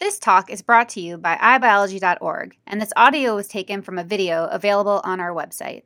[0.00, 4.02] This talk is brought to you by iBiology.org, and this audio was taken from a
[4.02, 5.84] video available on our website.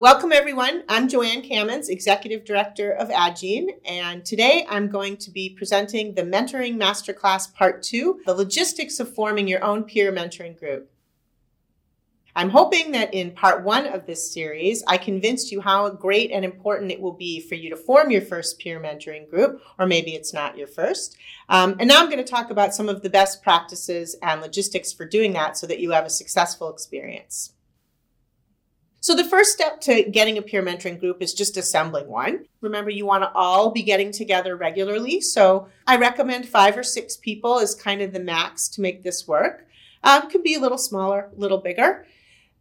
[0.00, 0.84] Welcome, everyone.
[0.88, 6.22] I'm Joanne Kamens, Executive Director of Addgene, and today I'm going to be presenting the
[6.22, 10.90] Mentoring Masterclass Part 2 The Logistics of Forming Your Own Peer Mentoring Group.
[12.36, 16.44] I'm hoping that in part one of this series, I convinced you how great and
[16.44, 20.14] important it will be for you to form your first peer mentoring group, or maybe
[20.14, 21.16] it's not your first.
[21.48, 24.92] Um, and now I'm going to talk about some of the best practices and logistics
[24.92, 27.52] for doing that so that you have a successful experience.
[29.02, 32.44] So the first step to getting a peer mentoring group is just assembling one.
[32.60, 35.22] Remember, you want to all be getting together regularly.
[35.22, 39.26] So I recommend five or six people is kind of the max to make this
[39.26, 39.66] work.
[40.04, 42.06] Um, could be a little smaller, a little bigger.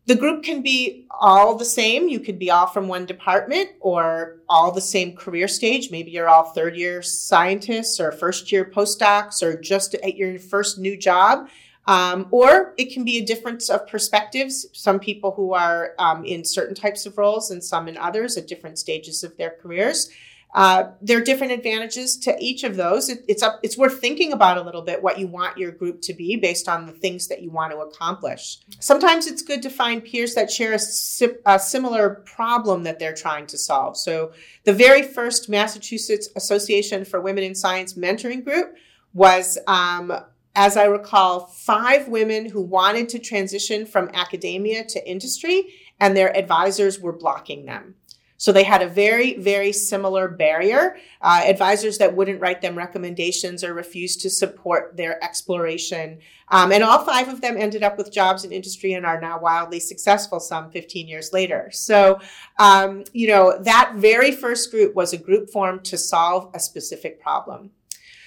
[0.10, 2.10] The group can be all the same.
[2.10, 5.92] You could be all from one department or all the same career stage.
[5.92, 10.80] Maybe you're all third year scientists or first year postdocs or just at your first
[10.80, 11.48] new job.
[11.86, 14.66] Um, or it can be a difference of perspectives.
[14.74, 18.48] Some people who are um, in certain types of roles and some in others at
[18.48, 20.10] different stages of their careers.
[20.54, 23.08] Uh, there are different advantages to each of those.
[23.08, 26.02] It, it's up, it's worth thinking about a little bit what you want your group
[26.02, 28.58] to be based on the things that you want to accomplish.
[28.80, 33.46] Sometimes it's good to find peers that share a, a similar problem that they're trying
[33.48, 33.96] to solve.
[33.96, 34.32] So
[34.64, 38.76] the very first Massachusetts Association for Women in Science mentoring group
[39.14, 40.12] was um,
[40.56, 46.36] as I recall, five women who wanted to transition from academia to industry, and their
[46.36, 47.96] advisors were blocking them.
[48.40, 50.96] So they had a very, very similar barrier.
[51.22, 56.20] Uh, advisors that wouldn't write them recommendations or refused to support their exploration.
[56.48, 59.40] Um, and all five of them ended up with jobs in industry and are now
[59.40, 61.70] wildly successful some 15 years later.
[61.74, 62.22] So,
[62.58, 67.22] um, you know, that very first group was a group formed to solve a specific
[67.22, 67.72] problem.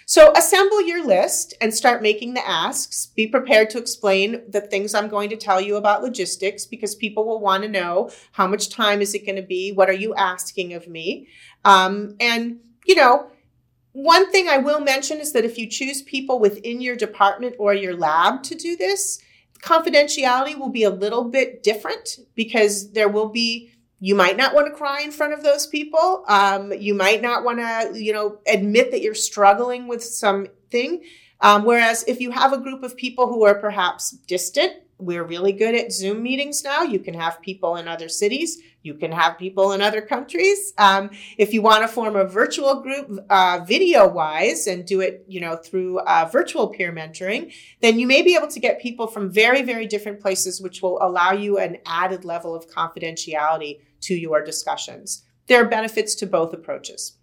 [0.07, 3.07] So assemble your list and start making the asks.
[3.07, 7.27] Be prepared to explain the things I'm going to tell you about logistics because people
[7.27, 9.73] will want to know how much time is it going to be?
[9.73, 11.29] What are you asking of me?
[11.65, 13.31] Um, and, you know,
[13.93, 17.75] one thing I will mention is that if you choose people within your department or
[17.75, 19.21] your lab to do this,
[19.63, 23.72] confidentiality will be a little bit different because there will be
[24.05, 26.25] you might not want to cry in front of those people.
[26.27, 31.05] Um, you might not want to, you know, admit that you're struggling with something.
[31.41, 35.53] Um, whereas if you have a group of people who are perhaps distant, we're really
[35.53, 36.83] good at Zoom meetings now.
[36.83, 38.59] You can have people in other cities.
[38.83, 40.73] You can have people in other countries.
[40.79, 45.25] Um, if you want to form a virtual group, uh, video wise, and do it,
[45.29, 49.07] you know, through uh, virtual peer mentoring, then you may be able to get people
[49.07, 54.15] from very, very different places, which will allow you an added level of confidentiality to
[54.15, 55.25] your discussions.
[55.47, 57.19] There are benefits to both approaches.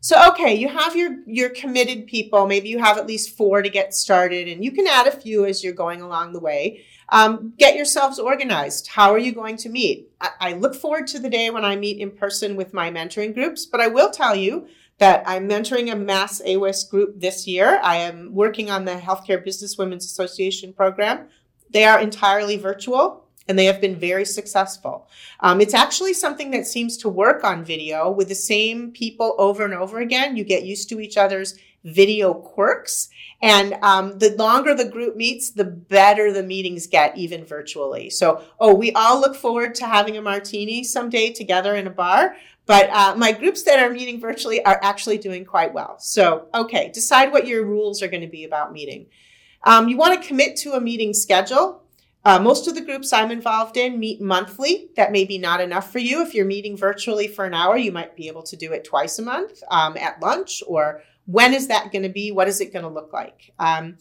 [0.00, 2.46] So, okay, you have your, your committed people.
[2.46, 5.44] Maybe you have at least four to get started, and you can add a few
[5.44, 6.84] as you're going along the way.
[7.08, 8.88] Um, get yourselves organized.
[8.88, 10.10] How are you going to meet?
[10.20, 13.34] I, I look forward to the day when I meet in person with my mentoring
[13.34, 14.68] groups, but I will tell you
[14.98, 17.80] that I'm mentoring a mass AWIS group this year.
[17.82, 21.28] I am working on the Healthcare Business Women's Association program.
[21.70, 25.08] They are entirely virtual and they have been very successful.
[25.40, 29.64] Um, it's actually something that seems to work on video with the same people over
[29.64, 30.36] and over again.
[30.36, 33.08] You get used to each other's video quirks.
[33.40, 38.10] And um, the longer the group meets, the better the meetings get, even virtually.
[38.10, 42.36] So, oh, we all look forward to having a martini someday together in a bar.
[42.64, 45.96] But uh, my groups that are meeting virtually are actually doing quite well.
[46.00, 49.06] So, okay, decide what your rules are going to be about meeting.
[49.62, 51.82] Um, you want to commit to a meeting schedule.
[52.26, 54.88] Uh, most of the groups I'm involved in meet monthly.
[54.96, 56.22] That may be not enough for you.
[56.22, 59.20] If you're meeting virtually for an hour, you might be able to do it twice
[59.20, 60.60] a month um, at lunch.
[60.66, 62.32] Or when is that going to be?
[62.32, 63.52] What is it going to look like?
[63.60, 63.96] Um,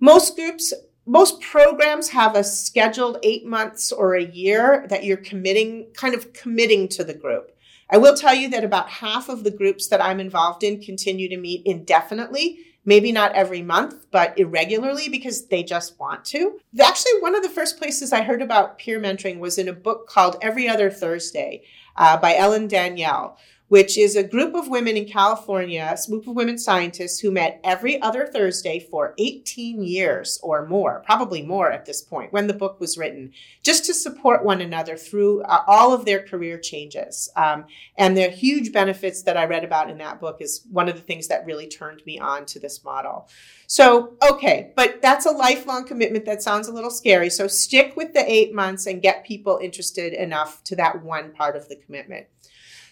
[0.00, 0.72] most groups,
[1.06, 6.32] most programs have a scheduled eight months or a year that you're committing, kind of
[6.32, 7.56] committing to the group.
[7.88, 11.28] I will tell you that about half of the groups that I'm involved in continue
[11.28, 16.58] to meet indefinitely maybe not every month, but irregularly because they just want to.
[16.80, 20.08] Actually, one of the first places I heard about peer mentoring was in a book
[20.08, 21.62] called Every Other Thursday
[21.96, 23.36] uh, by Ellen Daniell,
[23.70, 27.60] which is a group of women in California, a group of women scientists who met
[27.62, 32.52] every other Thursday for 18 years or more, probably more at this point when the
[32.52, 33.32] book was written,
[33.62, 37.30] just to support one another through uh, all of their career changes.
[37.36, 37.64] Um,
[37.96, 41.02] and the huge benefits that I read about in that book is one of the
[41.02, 43.28] things that really turned me on to this model.
[43.68, 47.30] So, okay, but that's a lifelong commitment that sounds a little scary.
[47.30, 51.54] So stick with the eight months and get people interested enough to that one part
[51.54, 52.26] of the commitment.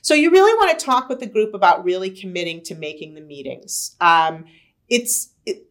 [0.03, 3.21] So you really want to talk with the group about really committing to making the
[3.21, 3.97] meetings.
[4.00, 4.45] Um,
[4.89, 5.31] it's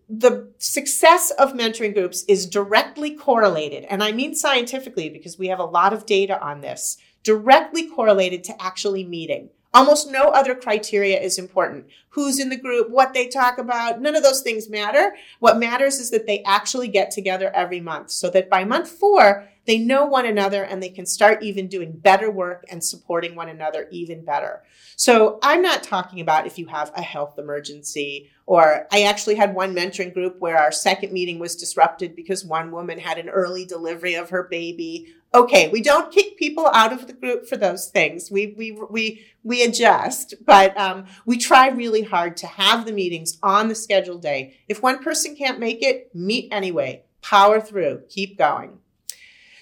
[0.10, 5.60] the success of mentoring groups is directly correlated, and I mean scientifically because we have
[5.60, 9.50] a lot of data on this, directly correlated to actually meeting.
[9.74, 11.88] Almost no other criteria is important.
[12.10, 15.16] Who's in the group, what they talk about, none of those things matter.
[15.40, 19.48] What matters is that they actually get together every month so that by month four,
[19.68, 23.50] they know one another and they can start even doing better work and supporting one
[23.50, 24.64] another even better.
[24.96, 29.54] So I'm not talking about if you have a health emergency or I actually had
[29.54, 33.66] one mentoring group where our second meeting was disrupted because one woman had an early
[33.66, 35.14] delivery of her baby.
[35.34, 38.32] Okay, we don't kick people out of the group for those things.
[38.32, 43.38] We we we we adjust, but um, we try really hard to have the meetings
[43.44, 44.58] on the scheduled day.
[44.70, 47.04] If one person can't make it, meet anyway.
[47.22, 48.04] Power through.
[48.08, 48.80] Keep going.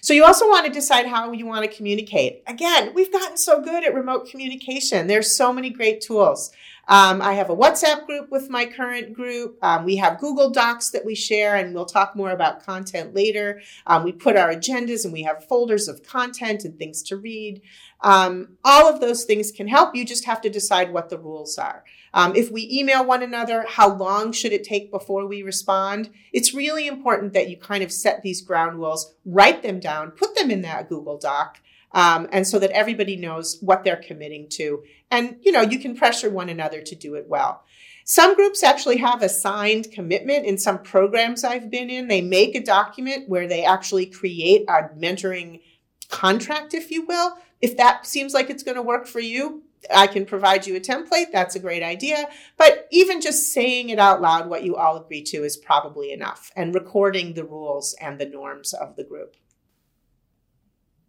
[0.05, 2.43] So you also want to decide how you want to communicate.
[2.45, 5.07] Again, we've gotten so good at remote communication.
[5.07, 6.51] There's so many great tools.
[6.87, 9.57] Um, I have a WhatsApp group with my current group.
[9.63, 13.63] Um, we have Google Docs that we share, and we'll talk more about content later.
[13.87, 17.63] Um, we put our agendas and we have folders of content and things to read.
[18.01, 19.95] Um, all of those things can help.
[19.95, 21.83] You just have to decide what the rules are.
[22.15, 26.09] Um, if we email one another, how long should it take before we respond?
[26.31, 30.33] It's really important that you kind of set these ground rules, write them down, put
[30.33, 31.59] them in that Google Doc,
[31.91, 34.83] um, and so that everybody knows what they're committing to.
[35.11, 37.65] And you know, you can pressure one another to do it well.
[38.05, 42.07] Some groups actually have a signed commitment in some programs I've been in.
[42.07, 45.59] They make a document where they actually create a mentoring
[46.07, 47.37] contract, if you will.
[47.61, 50.79] If that seems like it's going to work for you, I can provide you a
[50.79, 51.31] template.
[51.31, 52.27] That's a great idea.
[52.57, 56.51] But even just saying it out loud, what you all agree to is probably enough,
[56.55, 59.35] and recording the rules and the norms of the group.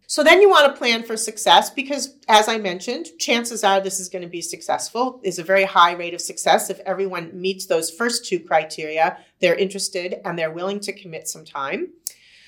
[0.09, 3.99] So then you want to plan for success because, as I mentioned, chances are this
[3.99, 5.19] is going to be successful.
[5.21, 9.17] Is a very high rate of success if everyone meets those first two criteria.
[9.41, 11.89] They're interested and they're willing to commit some time.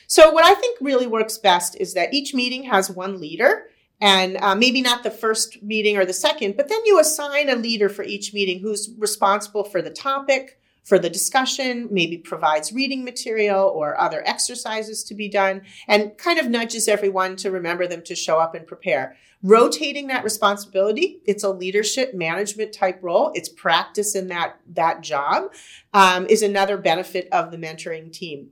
[0.08, 3.66] So what I think really works best is that each meeting has one leader
[4.01, 7.56] and uh, maybe not the first meeting or the second, but then you assign a
[7.56, 13.04] leader for each meeting who's responsible for the topic, for the discussion, maybe provides reading
[13.04, 18.01] material or other exercises to be done, and kind of nudges everyone to remember them
[18.04, 19.16] to show up and prepare.
[19.44, 23.31] Rotating that responsibility, it's a leadership management type role.
[23.36, 25.54] It's practice in that, that job,
[25.94, 28.50] um, is another benefit of the mentoring team.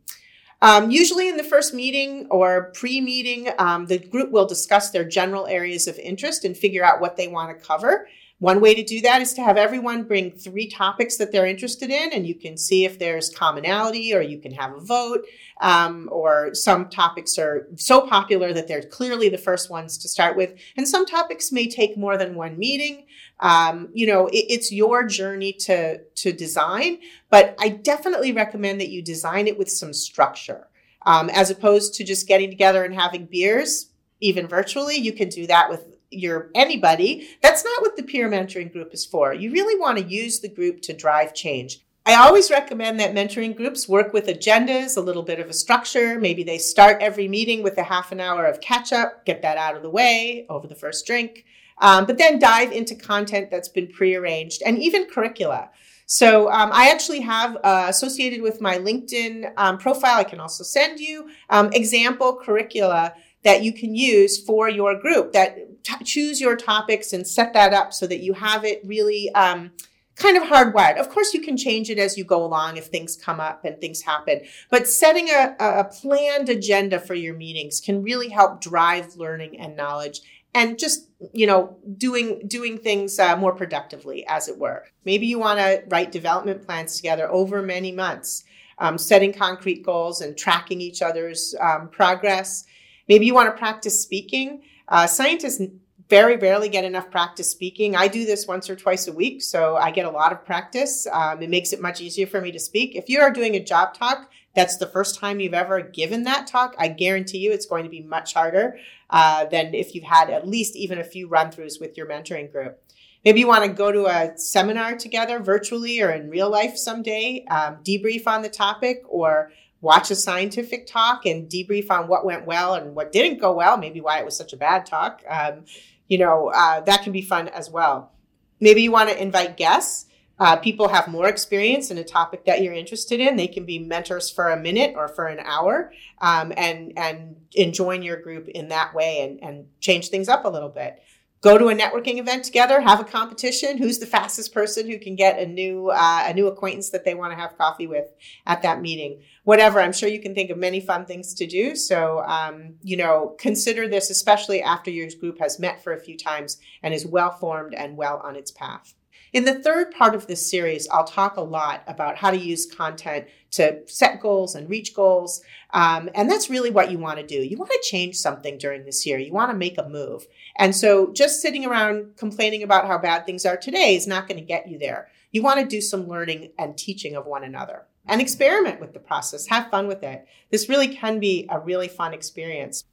[0.61, 5.03] Um, usually, in the first meeting or pre meeting, um, the group will discuss their
[5.03, 8.07] general areas of interest and figure out what they want to cover.
[8.39, 11.89] One way to do that is to have everyone bring three topics that they're interested
[11.89, 15.25] in, and you can see if there's commonality, or you can have a vote,
[15.59, 20.37] um, or some topics are so popular that they're clearly the first ones to start
[20.37, 20.53] with.
[20.77, 23.07] And some topics may take more than one meeting.
[23.39, 26.99] Um, you know, it, it's your journey to to design,
[27.31, 30.67] but I definitely recommend that you design it with some structure,
[31.07, 33.89] um, as opposed to just getting together and having beers,
[34.19, 34.97] even virtually.
[34.97, 37.29] You can do that with your anybody.
[37.41, 39.33] That's not what the peer mentoring group is for.
[39.33, 41.81] You really want to use the group to drive change.
[42.05, 46.17] I always recommend that mentoring groups work with agendas, a little bit of a structure.
[46.17, 49.57] Maybe they start every meeting with a half an hour of catch up, get that
[49.57, 51.43] out of the way over the first drink,
[51.79, 55.69] um, but then dive into content that's been prearranged and even curricula.
[56.05, 60.63] So um, I actually have uh, associated with my LinkedIn um, profile, I can also
[60.63, 66.41] send you um, example curricula that you can use for your group that t- choose
[66.41, 69.71] your topics and set that up so that you have it really um,
[70.15, 70.97] kind of hardwired.
[70.97, 73.79] Of course, you can change it as you go along if things come up and
[73.79, 74.41] things happen.
[74.69, 79.75] But setting a, a planned agenda for your meetings can really help drive learning and
[79.75, 80.21] knowledge
[80.53, 85.37] and just you know doing doing things uh, more productively as it were maybe you
[85.37, 88.45] want to write development plans together over many months
[88.77, 92.65] um, setting concrete goals and tracking each other's um, progress
[93.07, 94.61] Maybe you want to practice speaking.
[94.87, 95.61] Uh, scientists
[96.09, 97.95] very rarely get enough practice speaking.
[97.95, 101.05] I do this once or twice a week, so I get a lot of practice.
[101.11, 102.95] Um, it makes it much easier for me to speak.
[102.95, 106.47] If you are doing a job talk, that's the first time you've ever given that
[106.47, 108.79] talk, I guarantee you it's going to be much harder
[109.09, 112.51] uh, than if you've had at least even a few run throughs with your mentoring
[112.51, 112.81] group.
[113.23, 117.45] Maybe you want to go to a seminar together virtually or in real life someday,
[117.51, 122.45] um, debrief on the topic, or watch a scientific talk and debrief on what went
[122.45, 125.23] well and what didn't go well, maybe why it was such a bad talk.
[125.29, 125.65] Um,
[126.07, 128.11] you know, uh, that can be fun as well.
[128.59, 130.05] Maybe you want to invite guests.
[130.39, 133.35] Uh, people have more experience in a topic that you're interested in.
[133.35, 137.73] They can be mentors for a minute or for an hour, um, and and and
[137.73, 140.99] join your group in that way and and change things up a little bit
[141.47, 143.77] go to a networking event together, have a competition.
[143.77, 147.15] Who's the fastest person who can get a new uh, a new acquaintance that they
[147.15, 148.07] want to have coffee with
[148.45, 149.21] at that meeting?
[149.43, 149.79] Whatever.
[149.79, 151.75] I'm sure you can think of many fun things to do.
[151.75, 156.17] So um, you know, consider this, especially after your group has met for a few
[156.17, 158.93] times and is well formed and well on its path.
[159.33, 162.65] In the third part of this series, I'll talk a lot about how to use
[162.65, 165.41] content to set goals and reach goals.
[165.73, 167.35] Um, and that's really what you want to do.
[167.35, 169.17] You want to change something during this year.
[169.17, 170.27] You want to make a move.
[170.57, 174.39] And so just sitting around complaining about how bad things are today is not going
[174.39, 175.09] to get you there.
[175.31, 178.99] You want to do some learning and teaching of one another and experiment with the
[178.99, 179.47] process.
[179.47, 180.25] Have fun with it.
[180.51, 182.85] This really can be a really fun experience.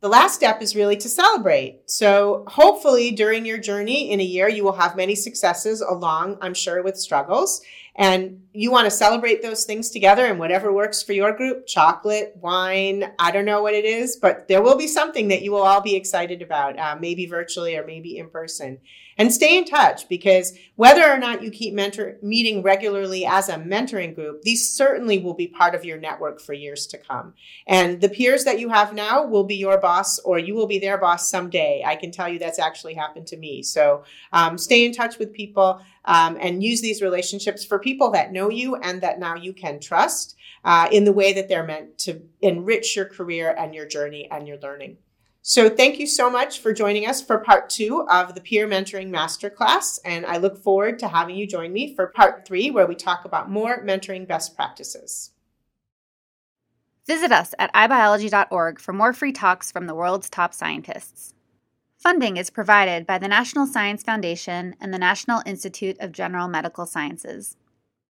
[0.00, 1.90] The last step is really to celebrate.
[1.90, 6.54] So, hopefully, during your journey in a year, you will have many successes along, I'm
[6.54, 7.60] sure, with struggles.
[7.96, 12.34] And you want to celebrate those things together and whatever works for your group chocolate,
[12.40, 15.62] wine, I don't know what it is, but there will be something that you will
[15.62, 18.78] all be excited about, uh, maybe virtually or maybe in person
[19.18, 23.56] and stay in touch because whether or not you keep mentor meeting regularly as a
[23.56, 27.34] mentoring group, these certainly will be part of your network for years to come.
[27.66, 30.78] And the peers that you have now will be your boss or you will be
[30.78, 31.82] their boss someday.
[31.84, 33.64] I can tell you that's actually happened to me.
[33.64, 38.32] So um, stay in touch with people um, and use these relationships for people that
[38.32, 41.98] know you and that now you can trust uh, in the way that they're meant
[41.98, 44.98] to enrich your career and your journey and your learning.
[45.48, 49.08] So thank you so much for joining us for part two of the Peer Mentoring
[49.08, 49.98] Masterclass.
[50.04, 53.24] And I look forward to having you join me for part three, where we talk
[53.24, 55.30] about more mentoring best practices.
[57.06, 61.32] Visit us at ibiology.org for more free talks from the world's top scientists.
[61.96, 66.84] Funding is provided by the National Science Foundation and the National Institute of General Medical
[66.84, 67.56] Sciences.